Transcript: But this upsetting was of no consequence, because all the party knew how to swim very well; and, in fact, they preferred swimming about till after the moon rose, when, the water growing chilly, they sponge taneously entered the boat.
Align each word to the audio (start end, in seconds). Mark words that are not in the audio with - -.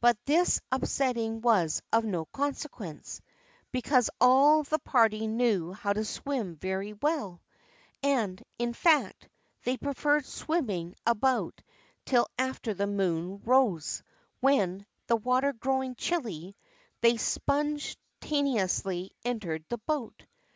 But 0.00 0.16
this 0.24 0.60
upsetting 0.70 1.40
was 1.40 1.82
of 1.92 2.04
no 2.04 2.26
consequence, 2.26 3.20
because 3.72 4.08
all 4.20 4.62
the 4.62 4.78
party 4.78 5.26
knew 5.26 5.72
how 5.72 5.92
to 5.94 6.04
swim 6.04 6.54
very 6.54 6.92
well; 6.92 7.42
and, 8.00 8.40
in 8.60 8.72
fact, 8.72 9.28
they 9.64 9.76
preferred 9.76 10.24
swimming 10.26 10.94
about 11.04 11.60
till 12.04 12.28
after 12.38 12.72
the 12.72 12.86
moon 12.86 13.42
rose, 13.44 14.04
when, 14.38 14.86
the 15.08 15.16
water 15.16 15.52
growing 15.52 15.96
chilly, 15.96 16.54
they 17.00 17.16
sponge 17.16 17.96
taneously 18.20 19.10
entered 19.24 19.64
the 19.70 19.78
boat. 19.78 20.24